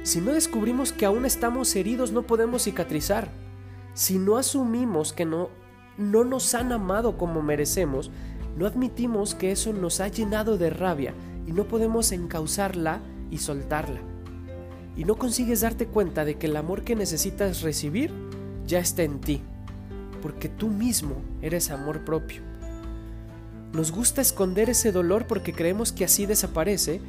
Si 0.03 0.21
no 0.21 0.31
descubrimos 0.31 0.93
que 0.93 1.05
aún 1.05 1.25
estamos 1.25 1.75
heridos, 1.75 2.13
no 2.13 2.21
podemos 2.21 2.63
cicatrizar. 2.63 3.27
Si 3.95 4.17
no 4.17 4.37
asumimos 4.37 5.11
que 5.11 5.25
no, 5.25 5.49
no 5.97 6.23
nos 6.23 6.55
han 6.55 6.71
amado 6.71 7.17
como 7.17 7.41
merecemos, 7.41 8.11
no 8.57 8.65
admitimos 8.65 9.35
que 9.35 9.51
eso 9.51 9.71
nos 9.71 9.99
ha 9.99 10.07
llenado 10.07 10.57
de 10.57 10.71
rabia 10.71 11.13
y 11.45 11.51
no 11.51 11.67
podemos 11.67 12.11
encauzarla 12.11 13.01
y 13.29 13.37
soltarla. 13.37 14.01
Y 14.95 15.05
no 15.05 15.15
consigues 15.15 15.61
darte 15.61 15.85
cuenta 15.85 16.25
de 16.25 16.39
que 16.39 16.47
el 16.47 16.55
amor 16.55 16.83
que 16.83 16.95
necesitas 16.95 17.61
recibir 17.61 18.11
ya 18.65 18.79
está 18.79 19.03
en 19.03 19.21
ti, 19.21 19.43
porque 20.23 20.49
tú 20.49 20.69
mismo 20.69 21.21
eres 21.43 21.69
amor 21.69 22.03
propio. 22.03 22.41
Nos 23.73 23.91
gusta 23.91 24.21
esconder 24.21 24.71
ese 24.71 24.91
dolor 24.91 25.27
porque 25.27 25.53
creemos 25.53 25.91
que 25.91 26.05
así 26.05 26.25
desaparece 26.25 26.99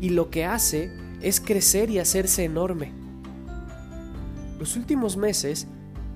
y 0.00 0.10
lo 0.10 0.30
que 0.30 0.44
hace 0.44 0.92
es 1.20 1.40
crecer 1.40 1.90
y 1.90 1.98
hacerse 1.98 2.44
enorme. 2.44 2.92
Los 4.60 4.76
últimos 4.76 5.16
meses 5.16 5.66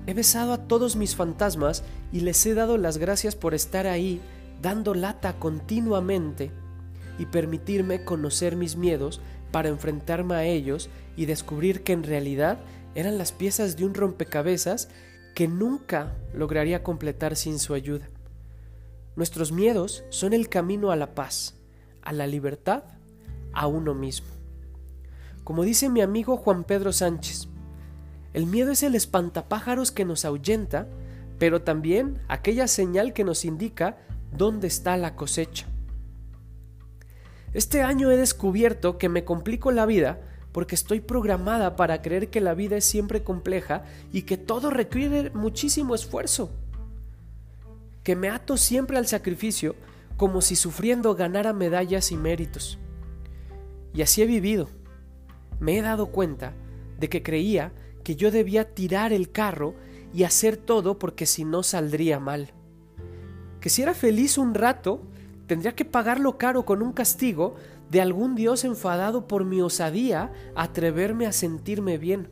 he 0.07 0.13
besado 0.13 0.53
a 0.53 0.65
todos 0.65 0.95
mis 0.95 1.13
fantasmas 1.15 1.83
y 2.13 2.21
les 2.21 2.45
he 2.45 2.53
dado 2.53 2.77
las 2.77 2.97
gracias 2.97 3.35
por 3.35 3.53
estar 3.53 3.85
ahí 3.85 4.21
dando 4.61 4.93
lata 4.93 5.39
continuamente 5.39 6.51
y 7.17 7.25
permitirme 7.25 8.03
conocer 8.03 8.55
mis 8.55 8.75
miedos 8.75 9.21
para 9.51 9.69
enfrentarme 9.69 10.35
a 10.35 10.43
ellos 10.43 10.89
y 11.15 11.25
descubrir 11.25 11.83
que 11.83 11.93
en 11.93 12.03
realidad 12.03 12.59
eran 12.95 13.17
las 13.17 13.31
piezas 13.31 13.77
de 13.77 13.85
un 13.85 13.93
rompecabezas 13.93 14.89
que 15.35 15.47
nunca 15.47 16.13
lograría 16.33 16.83
completar 16.83 17.35
sin 17.35 17.59
su 17.59 17.73
ayuda. 17.73 18.09
Nuestros 19.15 19.51
miedos 19.51 20.03
son 20.09 20.33
el 20.33 20.49
camino 20.49 20.91
a 20.91 20.95
la 20.95 21.13
paz, 21.15 21.55
a 22.01 22.13
la 22.13 22.27
libertad, 22.27 22.83
a 23.53 23.67
uno 23.67 23.93
mismo. 23.93 24.27
Como 25.43 25.63
dice 25.63 25.89
mi 25.89 26.01
amigo 26.01 26.37
Juan 26.37 26.63
Pedro 26.63 26.93
Sánchez, 26.93 27.47
el 28.33 28.45
miedo 28.45 28.71
es 28.71 28.83
el 28.83 28.95
espantapájaros 28.95 29.91
que 29.91 30.05
nos 30.05 30.23
ahuyenta, 30.23 30.87
pero 31.37 31.61
también 31.63 32.19
aquella 32.29 32.67
señal 32.67 33.13
que 33.13 33.23
nos 33.23 33.43
indica 33.43 33.97
dónde 34.31 34.67
está 34.67 34.97
la 34.97 35.15
cosecha. 35.15 35.67
Este 37.53 37.81
año 37.81 38.11
he 38.11 38.17
descubierto 38.17 38.97
que 38.97 39.09
me 39.09 39.25
complico 39.25 39.71
la 39.71 39.85
vida 39.85 40.21
porque 40.51 40.75
estoy 40.75 40.99
programada 40.99 41.75
para 41.75 42.01
creer 42.01 42.29
que 42.29 42.41
la 42.41 42.53
vida 42.53 42.77
es 42.77 42.85
siempre 42.85 43.23
compleja 43.23 43.83
y 44.11 44.23
que 44.23 44.37
todo 44.37 44.69
requiere 44.69 45.29
muchísimo 45.31 45.95
esfuerzo. 45.95 46.51
Que 48.03 48.15
me 48.15 48.29
ato 48.29 48.57
siempre 48.57 48.97
al 48.97 49.07
sacrificio 49.07 49.75
como 50.17 50.41
si 50.41 50.55
sufriendo 50.55 51.15
ganara 51.15 51.53
medallas 51.53 52.11
y 52.11 52.17
méritos. 52.17 52.79
Y 53.93 54.01
así 54.01 54.21
he 54.21 54.25
vivido 54.25 54.69
me 55.61 55.77
he 55.77 55.81
dado 55.81 56.07
cuenta 56.07 56.53
de 56.99 57.07
que 57.07 57.23
creía 57.23 57.71
que 58.03 58.15
yo 58.15 58.31
debía 58.31 58.73
tirar 58.73 59.13
el 59.13 59.31
carro 59.31 59.75
y 60.11 60.23
hacer 60.23 60.57
todo 60.57 60.97
porque 60.97 61.25
si 61.25 61.45
no 61.45 61.63
saldría 61.63 62.19
mal. 62.19 62.51
Que 63.61 63.69
si 63.69 63.83
era 63.83 63.93
feliz 63.93 64.37
un 64.37 64.53
rato, 64.53 65.01
tendría 65.47 65.75
que 65.75 65.85
pagarlo 65.85 66.37
caro 66.37 66.65
con 66.65 66.81
un 66.81 66.91
castigo 66.91 67.55
de 67.89 68.01
algún 68.01 68.35
dios 68.35 68.63
enfadado 68.63 69.27
por 69.27 69.45
mi 69.45 69.61
osadía 69.61 70.31
atreverme 70.55 71.27
a 71.27 71.31
sentirme 71.31 71.97
bien. 71.97 72.29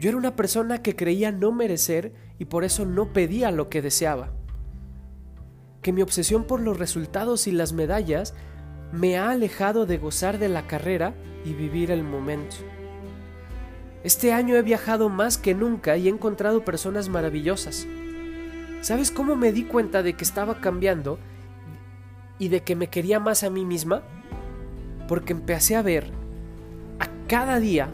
Yo 0.00 0.08
era 0.08 0.18
una 0.18 0.36
persona 0.36 0.82
que 0.82 0.96
creía 0.96 1.32
no 1.32 1.52
merecer 1.52 2.12
y 2.38 2.46
por 2.46 2.64
eso 2.64 2.86
no 2.86 3.12
pedía 3.12 3.50
lo 3.50 3.68
que 3.68 3.82
deseaba. 3.82 4.30
Que 5.82 5.92
mi 5.92 6.02
obsesión 6.02 6.44
por 6.44 6.60
los 6.60 6.78
resultados 6.78 7.46
y 7.46 7.52
las 7.52 7.72
medallas 7.72 8.34
me 8.92 9.18
ha 9.18 9.30
alejado 9.30 9.84
de 9.84 9.98
gozar 9.98 10.38
de 10.38 10.48
la 10.48 10.66
carrera 10.66 11.14
y 11.44 11.52
vivir 11.52 11.90
el 11.90 12.04
momento. 12.04 12.56
Este 14.04 14.32
año 14.32 14.56
he 14.56 14.62
viajado 14.62 15.08
más 15.08 15.36
que 15.36 15.54
nunca 15.54 15.96
y 15.96 16.06
he 16.06 16.10
encontrado 16.10 16.64
personas 16.64 17.08
maravillosas. 17.08 17.86
¿Sabes 18.80 19.10
cómo 19.10 19.34
me 19.34 19.52
di 19.52 19.64
cuenta 19.64 20.02
de 20.02 20.14
que 20.14 20.24
estaba 20.24 20.60
cambiando 20.60 21.18
y 22.38 22.48
de 22.48 22.62
que 22.62 22.76
me 22.76 22.88
quería 22.88 23.18
más 23.18 23.42
a 23.42 23.50
mí 23.50 23.64
misma? 23.64 24.02
Porque 25.08 25.32
empecé 25.32 25.74
a 25.74 25.82
ver 25.82 26.12
a 27.00 27.08
cada 27.26 27.58
día, 27.58 27.90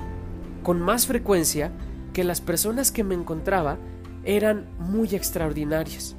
con 0.63 0.83
más 0.83 1.07
frecuencia, 1.07 1.73
que 2.13 2.23
las 2.23 2.41
personas 2.41 2.93
que 2.93 3.03
me 3.03 3.15
encontraba 3.15 3.79
eran 4.25 4.67
muy 4.79 5.15
extraordinarias. 5.15 6.17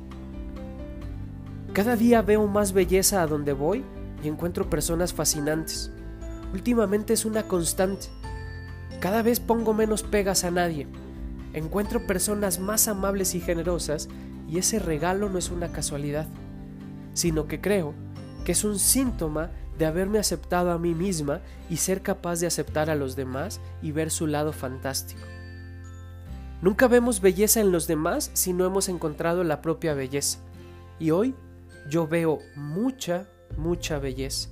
Cada 1.73 1.95
día 1.95 2.21
veo 2.21 2.47
más 2.47 2.73
belleza 2.73 3.21
a 3.21 3.27
donde 3.27 3.53
voy 3.53 3.83
y 4.23 4.27
encuentro 4.27 4.69
personas 4.69 5.13
fascinantes. 5.13 5.91
Últimamente 6.53 7.13
es 7.13 7.25
una 7.25 7.43
constante. 7.43 8.07
Cada 8.99 9.21
vez 9.21 9.39
pongo 9.39 9.73
menos 9.73 10.01
pegas 10.01 10.43
a 10.43 10.51
nadie. 10.51 10.87
Encuentro 11.53 12.05
personas 12.07 12.59
más 12.59 12.87
amables 12.87 13.35
y 13.35 13.41
generosas 13.41 14.09
y 14.47 14.57
ese 14.57 14.79
regalo 14.79 15.29
no 15.29 15.37
es 15.37 15.49
una 15.49 15.71
casualidad, 15.71 16.27
sino 17.13 17.47
que 17.47 17.61
creo 17.61 17.93
que 18.43 18.51
es 18.51 18.63
un 18.63 18.77
síntoma 18.79 19.51
de 19.77 19.85
haberme 19.85 20.19
aceptado 20.19 20.71
a 20.71 20.77
mí 20.77 20.93
misma 20.93 21.41
y 21.69 21.77
ser 21.77 22.01
capaz 22.01 22.39
de 22.39 22.47
aceptar 22.47 22.89
a 22.89 22.95
los 22.95 23.15
demás 23.15 23.59
y 23.81 23.91
ver 23.91 24.11
su 24.11 24.27
lado 24.27 24.53
fantástico. 24.53 25.21
Nunca 26.61 26.87
vemos 26.87 27.21
belleza 27.21 27.59
en 27.59 27.71
los 27.71 27.87
demás 27.87 28.31
si 28.33 28.53
no 28.53 28.65
hemos 28.65 28.87
encontrado 28.87 29.43
la 29.43 29.61
propia 29.61 29.93
belleza. 29.93 30.39
Y 30.99 31.11
hoy 31.11 31.35
yo 31.89 32.07
veo 32.07 32.39
mucha, 32.55 33.27
mucha 33.57 33.99
belleza. 33.99 34.49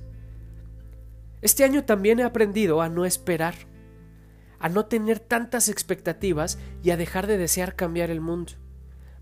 Este 1.42 1.64
año 1.64 1.86
también 1.86 2.20
he 2.20 2.24
aprendido 2.24 2.82
a 2.82 2.90
no 2.90 3.06
esperar, 3.06 3.56
a 4.60 4.70
no 4.70 4.86
tener 4.86 5.20
tantas 5.20 5.70
expectativas 5.70 6.58
y 6.84 6.92
a 6.92 6.98
dejar 6.98 7.28
de 7.28 7.38
desear 7.38 7.76
cambiar 7.76 8.10
el 8.10 8.22
mundo. 8.22 8.54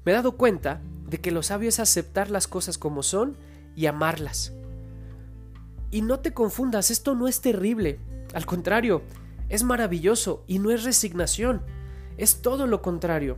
Me 0.03 0.11
he 0.11 0.15
dado 0.15 0.33
cuenta 0.37 0.81
de 1.07 1.19
que 1.19 1.31
lo 1.31 1.43
sabio 1.43 1.69
es 1.69 1.79
aceptar 1.79 2.31
las 2.31 2.47
cosas 2.47 2.77
como 2.77 3.03
son 3.03 3.37
y 3.75 3.85
amarlas. 3.85 4.53
Y 5.91 6.01
no 6.01 6.19
te 6.19 6.33
confundas, 6.33 6.89
esto 6.89 7.15
no 7.15 7.27
es 7.27 7.41
terrible, 7.41 7.99
al 8.33 8.45
contrario, 8.45 9.01
es 9.49 9.63
maravilloso 9.63 10.43
y 10.47 10.59
no 10.59 10.71
es 10.71 10.83
resignación, 10.83 11.61
es 12.17 12.41
todo 12.41 12.65
lo 12.65 12.81
contrario. 12.81 13.37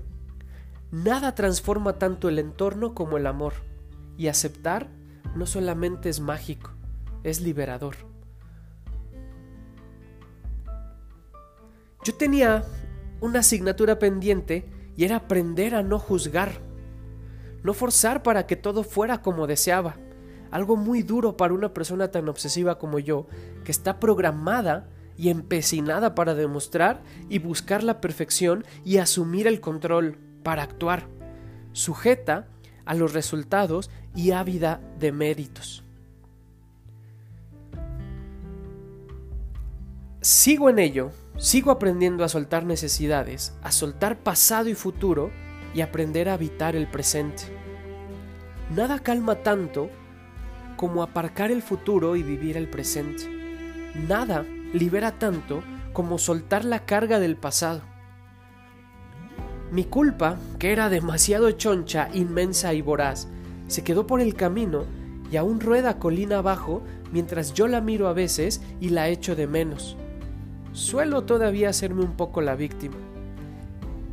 Nada 0.92 1.34
transforma 1.34 1.98
tanto 1.98 2.30
el 2.30 2.38
entorno 2.38 2.94
como 2.94 3.18
el 3.18 3.26
amor, 3.26 3.54
y 4.18 4.28
aceptar 4.28 4.88
no 5.36 5.48
solamente 5.48 6.10
es 6.10 6.20
mágico, 6.20 6.72
es 7.24 7.42
liberador. 7.42 7.96
Yo 12.04 12.14
tenía 12.14 12.64
una 13.22 13.40
asignatura 13.40 13.98
pendiente 13.98 14.70
y 14.96 15.06
era 15.06 15.18
aprender 15.18 15.76
a 15.76 15.84
no 15.84 16.00
juzgar, 16.00 16.62
no 17.64 17.74
forzar 17.74 18.24
para 18.24 18.46
que 18.46 18.56
todo 18.56 18.84
fuera 18.84 19.22
como 19.22 19.48
deseaba. 19.48 19.96
Algo 20.52 20.76
muy 20.76 21.02
duro 21.02 21.36
para 21.36 21.54
una 21.54 21.74
persona 21.74 22.12
tan 22.12 22.30
obsesiva 22.30 22.78
como 22.78 23.00
yo, 23.00 23.28
que 23.64 23.72
está 23.72 24.00
programada 24.00 24.88
y 25.18 25.30
empecinada 25.30 26.16
para 26.16 26.36
demostrar 26.36 27.02
y 27.30 27.40
buscar 27.40 27.84
la 27.84 28.02
perfección 28.02 28.66
y 28.84 28.98
asumir 28.98 29.48
el 29.48 29.62
control 29.62 30.18
para 30.44 30.64
actuar, 30.64 31.08
sujeta 31.72 32.48
a 32.86 32.94
los 32.94 33.14
resultados 33.14 33.90
y 34.16 34.32
ávida 34.32 34.82
de 35.00 35.12
méritos. 35.12 35.84
Sigo 40.22 40.70
en 40.70 40.80
ello 40.80 41.12
sigo 41.38 41.72
aprendiendo 41.72 42.24
a 42.24 42.30
soltar 42.30 42.66
necesidades, 42.66 43.54
a 43.62 43.72
soltar 43.72 44.18
pasado 44.18 44.70
y 44.70 44.76
futuro 44.76 45.32
y 45.74 45.82
aprender 45.82 46.30
a 46.30 46.34
habitar 46.34 46.76
el 46.76 46.88
presente. 46.88 47.44
Nada 48.76 49.00
calma 49.00 49.36
tanto 49.36 49.90
como 50.78 51.04
aparcar 51.04 51.52
el 51.52 51.62
futuro 51.62 52.16
y 52.16 52.24
vivir 52.24 52.58
el 52.58 52.70
presente. 52.70 53.30
Nada 54.08 54.46
libera 54.74 55.20
tanto 55.20 55.64
como 55.92 56.18
soltar 56.18 56.66
la 56.66 56.86
carga 56.86 57.20
del 57.20 57.38
pasado. 57.38 57.82
Mi 59.72 59.86
culpa, 59.86 60.38
que 60.60 60.72
era 60.72 60.90
demasiado 60.90 61.52
choncha, 61.52 62.10
inmensa 62.14 62.74
y 62.74 62.82
voraz, 62.82 63.28
se 63.68 63.84
quedó 63.84 64.06
por 64.06 64.22
el 64.22 64.36
camino 64.36 64.86
y 65.32 65.38
aún 65.38 65.60
rueda 65.60 65.98
colina 65.98 66.40
abajo 66.40 66.84
mientras 67.12 67.54
yo 67.54 67.68
la 67.68 67.82
miro 67.82 68.08
a 68.08 68.14
veces 68.14 68.62
y 68.80 68.90
la 68.90 69.10
echo 69.10 69.36
de 69.36 69.48
menos. 69.48 69.98
Suelo 70.74 71.24
todavía 71.24 71.70
hacerme 71.70 72.04
un 72.04 72.14
poco 72.14 72.42
la 72.42 72.56
víctima. 72.56 72.96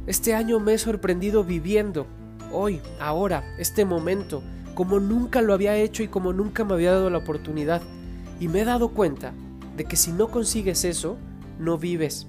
Este 0.06 0.34
año 0.34 0.60
me 0.60 0.74
he 0.74 0.78
sorprendido 0.78 1.42
viviendo, 1.42 2.06
hoy, 2.52 2.82
ahora, 3.00 3.44
este 3.58 3.86
momento, 3.86 4.42
como 4.74 5.00
nunca 5.00 5.40
lo 5.40 5.54
había 5.54 5.76
hecho 5.76 6.02
y 6.02 6.08
como 6.08 6.34
nunca 6.34 6.64
me 6.64 6.74
había 6.74 6.92
dado 6.92 7.08
la 7.08 7.18
oportunidad. 7.18 7.80
Y 8.40 8.48
me 8.48 8.60
he 8.60 8.64
dado 8.66 8.90
cuenta 8.90 9.32
de 9.74 9.84
que 9.86 9.96
si 9.96 10.12
no 10.12 10.28
consigues 10.28 10.84
eso, 10.84 11.16
no 11.58 11.78
vives. 11.78 12.26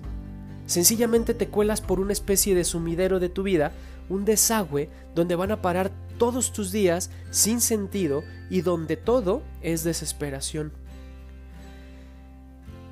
Sencillamente 0.65 1.33
te 1.33 1.49
cuelas 1.49 1.81
por 1.81 1.99
una 1.99 2.13
especie 2.13 2.55
de 2.55 2.63
sumidero 2.63 3.19
de 3.19 3.27
tu 3.27 3.43
vida, 3.43 3.73
un 4.07 4.23
desagüe 4.23 4.89
donde 5.13 5.35
van 5.35 5.51
a 5.51 5.61
parar 5.61 5.91
todos 6.17 6.53
tus 6.53 6.71
días 6.71 7.09
sin 7.31 7.59
sentido 7.59 8.23
y 8.49 8.61
donde 8.61 8.95
todo 8.95 9.41
es 9.61 9.83
desesperación. 9.83 10.71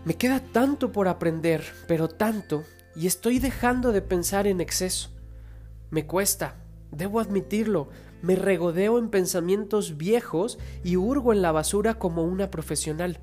Me 0.10 0.18
queda 0.18 0.40
tanto 0.40 0.92
por 0.92 1.08
aprender, 1.08 1.64
pero 1.88 2.08
tanto, 2.08 2.64
y 2.96 3.06
estoy 3.06 3.38
dejando 3.38 3.92
de 3.92 4.02
pensar 4.02 4.48
en 4.48 4.60
exceso. 4.60 5.12
Me 5.92 6.08
cuesta, 6.08 6.56
debo 6.90 7.20
admitirlo, 7.20 7.90
me 8.24 8.36
regodeo 8.36 8.98
en 8.98 9.12
pensamientos 9.12 9.98
viejos 9.98 10.58
y 10.84 10.96
hurgo 10.96 11.32
en 11.32 11.44
la 11.44 11.52
basura 11.52 12.00
como 12.00 12.24
una 12.24 12.50
profesional. 12.50 13.20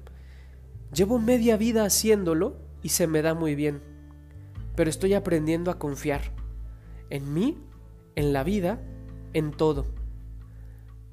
Llevo 0.94 1.18
media 1.18 1.56
vida 1.56 1.84
haciéndolo 1.84 2.56
y 2.84 2.90
se 2.90 3.08
me 3.08 3.20
da 3.20 3.34
muy 3.34 3.56
bien, 3.56 3.82
pero 4.76 4.88
estoy 4.88 5.14
aprendiendo 5.14 5.72
a 5.72 5.80
confiar 5.80 6.30
en 7.10 7.34
mí, 7.34 7.58
en 8.14 8.32
la 8.32 8.44
vida, 8.44 8.80
en 9.32 9.50
todo. 9.50 9.86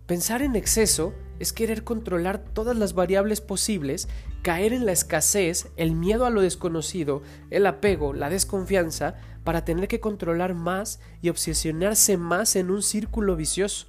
Pensar 0.06 0.44
en 0.44 0.56
exceso 0.56 1.16
es 1.40 1.54
querer 1.54 1.84
controlar 1.84 2.40
todas 2.40 2.78
las 2.78 2.94
variables 2.94 3.42
posibles, 3.42 4.08
caer 4.42 4.74
en 4.74 4.86
la 4.86 4.92
escasez, 4.92 5.70
el 5.78 5.96
miedo 5.96 6.26
a 6.26 6.30
lo 6.30 6.42
desconocido, 6.42 7.22
el 7.50 7.66
apego, 7.66 8.14
la 8.14 8.30
desconfianza, 8.30 9.16
para 9.44 9.66
tener 9.66 9.88
que 9.88 10.00
controlar 10.00 10.54
más 10.54 11.00
y 11.22 11.30
obsesionarse 11.30 12.18
más 12.18 12.56
en 12.56 12.72
un 12.72 12.82
círculo 12.82 13.36
vicioso. 13.36 13.88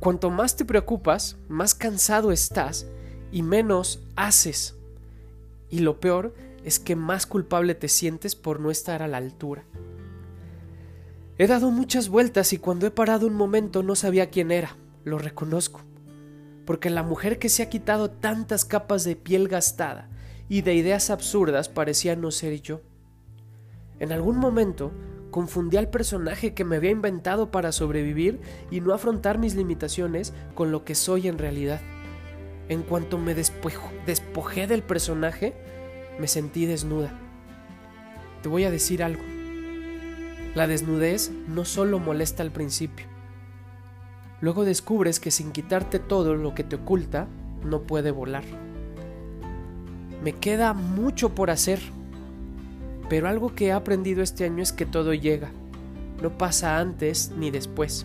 Cuanto 0.00 0.30
más 0.30 0.56
te 0.56 0.64
preocupas, 0.64 1.38
más 1.48 1.74
cansado 1.74 2.32
estás 2.32 2.86
y 3.32 3.42
menos 3.42 4.02
haces. 4.16 4.76
Y 5.70 5.78
lo 5.78 5.98
peor 5.98 6.34
es 6.62 6.78
que 6.78 6.96
más 6.96 7.26
culpable 7.26 7.74
te 7.74 7.88
sientes 7.88 8.34
por 8.34 8.60
no 8.60 8.70
estar 8.70 9.02
a 9.02 9.08
la 9.08 9.16
altura. 9.16 9.64
He 11.38 11.46
dado 11.46 11.70
muchas 11.70 12.08
vueltas 12.08 12.52
y 12.52 12.58
cuando 12.58 12.86
he 12.86 12.90
parado 12.90 13.26
un 13.26 13.34
momento 13.34 13.82
no 13.82 13.96
sabía 13.96 14.30
quién 14.30 14.52
era, 14.52 14.76
lo 15.04 15.18
reconozco. 15.18 15.82
Porque 16.66 16.90
la 16.90 17.02
mujer 17.02 17.38
que 17.38 17.48
se 17.48 17.62
ha 17.62 17.68
quitado 17.68 18.10
tantas 18.10 18.64
capas 18.64 19.04
de 19.04 19.16
piel 19.16 19.48
gastada 19.48 20.08
y 20.48 20.62
de 20.62 20.74
ideas 20.74 21.10
absurdas 21.10 21.68
parecía 21.68 22.16
no 22.16 22.30
ser 22.30 22.60
yo. 22.60 22.80
En 24.00 24.12
algún 24.12 24.38
momento 24.38 24.92
confundí 25.30 25.76
al 25.76 25.90
personaje 25.90 26.54
que 26.54 26.64
me 26.64 26.76
había 26.76 26.90
inventado 26.90 27.50
para 27.50 27.72
sobrevivir 27.72 28.40
y 28.70 28.80
no 28.80 28.94
afrontar 28.94 29.38
mis 29.38 29.54
limitaciones 29.54 30.32
con 30.54 30.70
lo 30.70 30.84
que 30.84 30.94
soy 30.94 31.28
en 31.28 31.38
realidad. 31.38 31.80
En 32.68 32.82
cuanto 32.82 33.18
me 33.18 33.34
despojé 33.34 34.66
del 34.66 34.82
personaje, 34.82 35.54
me 36.18 36.28
sentí 36.28 36.66
desnuda. 36.66 37.12
Te 38.42 38.48
voy 38.48 38.64
a 38.64 38.70
decir 38.70 39.02
algo. 39.02 39.22
La 40.54 40.66
desnudez 40.66 41.30
no 41.48 41.64
solo 41.64 41.98
molesta 41.98 42.42
al 42.42 42.52
principio. 42.52 43.13
Luego 44.44 44.66
descubres 44.66 45.20
que 45.20 45.30
sin 45.30 45.52
quitarte 45.52 45.98
todo 45.98 46.34
lo 46.34 46.54
que 46.54 46.64
te 46.64 46.76
oculta, 46.76 47.26
no 47.64 47.84
puede 47.84 48.10
volar. 48.10 48.44
Me 50.22 50.34
queda 50.34 50.74
mucho 50.74 51.34
por 51.34 51.50
hacer, 51.50 51.80
pero 53.08 53.26
algo 53.26 53.54
que 53.54 53.68
he 53.68 53.72
aprendido 53.72 54.22
este 54.22 54.44
año 54.44 54.62
es 54.62 54.74
que 54.74 54.84
todo 54.84 55.14
llega. 55.14 55.48
No 56.22 56.36
pasa 56.36 56.78
antes 56.78 57.32
ni 57.38 57.50
después. 57.50 58.04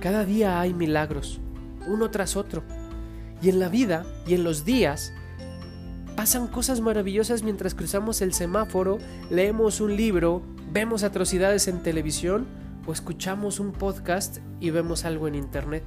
Cada 0.00 0.24
día 0.24 0.60
hay 0.60 0.74
milagros, 0.74 1.40
uno 1.86 2.10
tras 2.10 2.34
otro. 2.34 2.64
Y 3.40 3.50
en 3.50 3.60
la 3.60 3.68
vida 3.68 4.04
y 4.26 4.34
en 4.34 4.42
los 4.42 4.64
días 4.64 5.12
pasan 6.16 6.48
cosas 6.48 6.80
maravillosas 6.80 7.44
mientras 7.44 7.76
cruzamos 7.76 8.20
el 8.20 8.32
semáforo, 8.32 8.98
leemos 9.30 9.80
un 9.80 9.94
libro, 9.94 10.42
vemos 10.72 11.04
atrocidades 11.04 11.68
en 11.68 11.84
televisión 11.84 12.58
o 12.86 12.92
escuchamos 12.92 13.60
un 13.60 13.72
podcast 13.72 14.38
y 14.60 14.70
vemos 14.70 15.04
algo 15.04 15.28
en 15.28 15.34
internet. 15.34 15.84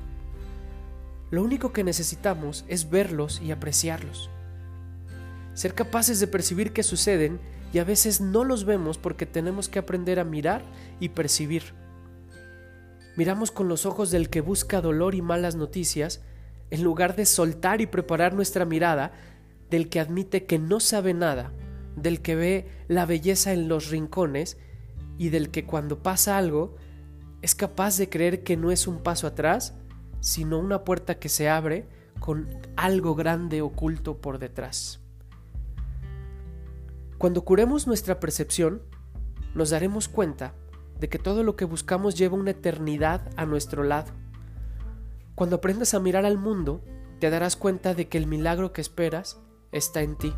Lo 1.32 1.42
único 1.44 1.74
que 1.74 1.84
necesitamos 1.84 2.64
es 2.68 2.90
verlos 2.90 3.42
y 3.42 3.52
apreciarlos. 3.52 4.30
Ser 5.54 5.74
capaces 5.74 6.20
de 6.20 6.28
percibir 6.28 6.74
que 6.74 6.84
suceden 6.84 7.40
y 7.74 7.80
a 7.80 7.84
veces 7.84 8.22
no 8.22 8.44
los 8.44 8.66
vemos 8.66 8.98
porque 8.98 9.26
tenemos 9.26 9.68
que 9.68 9.80
aprender 9.80 10.20
a 10.20 10.24
mirar 10.24 10.64
y 11.00 11.10
percibir. 11.10 11.74
Miramos 13.16 13.52
con 13.52 13.68
los 13.68 13.86
ojos 13.86 14.12
del 14.12 14.30
que 14.30 14.42
busca 14.42 14.82
dolor 14.82 15.16
y 15.16 15.22
malas 15.22 15.56
noticias 15.56 16.22
en 16.70 16.84
lugar 16.84 17.16
de 17.16 17.26
soltar 17.26 17.82
y 17.82 17.88
preparar 17.88 18.34
nuestra 18.34 18.66
mirada 18.66 19.12
del 19.70 19.90
que 19.90 20.00
admite 20.00 20.46
que 20.46 20.60
no 20.60 20.80
sabe 20.80 21.14
nada, 21.14 21.52
del 21.96 22.22
que 22.22 22.36
ve 22.36 22.68
la 22.88 23.06
belleza 23.06 23.54
en 23.54 23.68
los 23.68 23.90
rincones 23.90 24.58
y 25.18 25.30
del 25.30 25.50
que 25.50 25.66
cuando 25.66 26.02
pasa 26.02 26.38
algo 26.38 26.76
es 27.42 27.56
capaz 27.56 27.98
de 27.98 28.10
creer 28.10 28.44
que 28.44 28.58
no 28.58 28.72
es 28.72 28.88
un 28.88 29.04
paso 29.04 29.28
atrás, 29.28 29.76
sino 30.20 30.60
una 30.60 30.84
puerta 30.84 31.20
que 31.20 31.30
se 31.30 31.50
abre 31.50 31.88
con 32.20 32.48
algo 32.76 33.16
grande 33.16 33.62
oculto 33.62 34.18
por 34.18 34.40
detrás. 34.40 35.02
Cuando 37.18 37.44
curemos 37.44 37.88
nuestra 37.88 38.20
percepción, 38.20 38.82
nos 39.54 39.70
daremos 39.70 40.08
cuenta 40.08 40.54
de 41.00 41.10
que 41.10 41.20
todo 41.20 41.44
lo 41.44 41.56
que 41.56 41.66
buscamos 41.66 42.16
lleva 42.16 42.38
una 42.38 42.52
eternidad 42.52 43.30
a 43.36 43.46
nuestro 43.46 43.84
lado 43.84 44.14
cuando 45.36 45.56
aprendas 45.56 45.96
a 45.96 46.00
mirar 46.00 46.26
al 46.26 46.38
mundo, 46.38 46.82
te 47.20 47.30
darás 47.30 47.56
cuenta 47.56 47.96
de 47.96 48.08
que 48.08 48.20
el 48.20 48.28
milagro 48.28 48.72
que 48.72 48.82
esperas 48.82 49.40
está 49.72 50.02
en 50.02 50.16
ti. 50.16 50.34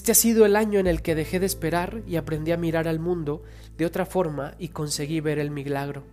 Este 0.00 0.12
ha 0.12 0.14
sido 0.14 0.46
el 0.46 0.56
año 0.56 0.78
en 0.80 0.86
el 0.86 1.02
que 1.02 1.14
dejé 1.14 1.40
de 1.40 1.44
esperar 1.44 2.00
y 2.06 2.16
aprendí 2.16 2.52
a 2.52 2.56
mirar 2.56 2.88
al 2.88 3.00
mundo 3.00 3.42
de 3.76 3.84
otra 3.84 4.06
forma 4.06 4.54
y 4.58 4.68
conseguí 4.68 5.20
ver 5.20 5.38
el 5.38 5.50
milagro. 5.50 6.04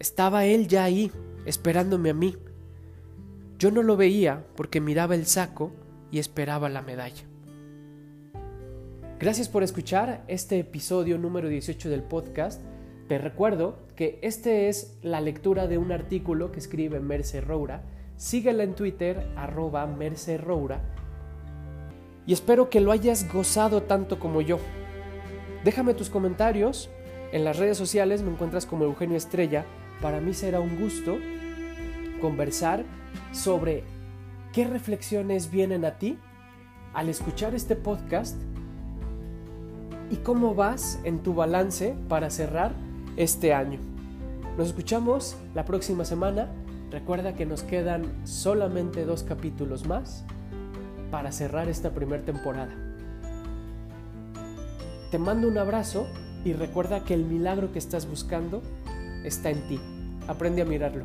Estaba 0.00 0.46
él 0.46 0.66
ya 0.66 0.82
ahí, 0.82 1.12
esperándome 1.46 2.10
a 2.10 2.14
mí. 2.14 2.36
Yo 3.56 3.70
no 3.70 3.84
lo 3.84 3.96
veía 3.96 4.44
porque 4.56 4.80
miraba 4.80 5.14
el 5.14 5.26
saco 5.26 5.70
y 6.10 6.18
esperaba 6.18 6.68
la 6.68 6.82
medalla. 6.82 7.22
Gracias 9.20 9.48
por 9.48 9.62
escuchar 9.62 10.24
este 10.26 10.58
episodio 10.58 11.18
número 11.18 11.48
18 11.48 11.88
del 11.88 12.02
podcast. 12.02 12.62
Te 13.06 13.18
recuerdo 13.18 13.78
que 13.94 14.18
este 14.22 14.68
es 14.68 14.98
la 15.02 15.20
lectura 15.20 15.68
de 15.68 15.78
un 15.78 15.92
artículo 15.92 16.50
que 16.50 16.58
escribe 16.58 16.98
Merce 16.98 17.42
Roura. 17.42 17.84
Síguela 18.16 18.64
en 18.64 18.74
Twitter, 18.74 19.32
arroba 19.36 19.86
Merce 19.86 20.36
Roura. 20.36 20.82
Y 22.26 22.32
espero 22.32 22.70
que 22.70 22.80
lo 22.80 22.92
hayas 22.92 23.32
gozado 23.32 23.82
tanto 23.82 24.18
como 24.18 24.40
yo. 24.40 24.58
Déjame 25.64 25.94
tus 25.94 26.10
comentarios. 26.10 26.88
En 27.32 27.44
las 27.44 27.58
redes 27.58 27.78
sociales 27.78 28.22
me 28.22 28.30
encuentras 28.30 28.66
como 28.66 28.84
Eugenio 28.84 29.16
Estrella. 29.16 29.64
Para 30.00 30.20
mí 30.20 30.34
será 30.34 30.60
un 30.60 30.80
gusto 30.80 31.16
conversar 32.20 32.84
sobre 33.32 33.82
qué 34.52 34.66
reflexiones 34.66 35.50
vienen 35.50 35.84
a 35.84 35.98
ti 35.98 36.18
al 36.94 37.08
escuchar 37.08 37.54
este 37.54 37.74
podcast 37.74 38.36
y 40.10 40.16
cómo 40.16 40.54
vas 40.54 41.00
en 41.04 41.20
tu 41.20 41.34
balance 41.34 41.94
para 42.08 42.30
cerrar 42.30 42.72
este 43.16 43.54
año. 43.54 43.80
Nos 44.58 44.68
escuchamos 44.68 45.36
la 45.54 45.64
próxima 45.64 46.04
semana. 46.04 46.50
Recuerda 46.90 47.34
que 47.34 47.46
nos 47.46 47.62
quedan 47.62 48.04
solamente 48.26 49.06
dos 49.06 49.22
capítulos 49.22 49.86
más 49.86 50.24
para 51.12 51.30
cerrar 51.30 51.68
esta 51.68 51.90
primera 51.90 52.24
temporada. 52.24 52.72
Te 55.10 55.18
mando 55.18 55.46
un 55.46 55.58
abrazo 55.58 56.06
y 56.42 56.54
recuerda 56.54 57.04
que 57.04 57.12
el 57.12 57.24
milagro 57.24 57.70
que 57.70 57.78
estás 57.78 58.08
buscando 58.08 58.62
está 59.22 59.50
en 59.50 59.60
ti. 59.68 59.78
Aprende 60.26 60.62
a 60.62 60.64
mirarlo. 60.64 61.04